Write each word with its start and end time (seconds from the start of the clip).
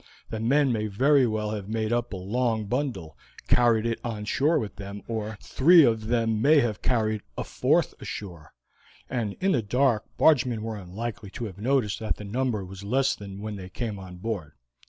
The 0.31 0.39
men 0.39 0.71
may 0.71 0.87
very 0.87 1.27
well 1.27 1.51
have 1.51 1.69
made 1.69 1.93
up 1.93 2.11
a 2.11 2.17
long 2.17 2.65
bundle, 2.65 3.15
carried 3.47 3.85
it 3.85 3.99
on 4.03 4.25
shore 4.25 4.57
with 4.57 4.77
them, 4.77 5.03
or 5.07 5.37
three 5.43 5.83
of 5.83 6.07
them 6.07 6.41
may 6.41 6.59
have 6.59 6.81
carried 6.81 7.21
a 7.37 7.43
fourth 7.43 7.93
ashore; 8.01 8.51
and 9.11 9.33
in 9.39 9.51
the 9.51 9.61
dark 9.61 10.05
the 10.05 10.09
bargemen 10.17 10.63
were 10.63 10.75
unlikely 10.75 11.29
to 11.29 11.45
have 11.45 11.59
noticed 11.59 11.99
that 11.99 12.15
the 12.17 12.23
number 12.25 12.65
was 12.65 12.83
less 12.83 13.13
than 13.15 13.41
when 13.41 13.57
they 13.57 13.69
came 13.69 13.99
on 13.99 14.17
board. 14.17 14.53